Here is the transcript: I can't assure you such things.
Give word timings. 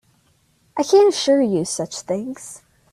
I 0.75 0.81
can't 0.81 1.13
assure 1.13 1.43
you 1.43 1.63
such 1.63 1.99
things. 2.01 2.63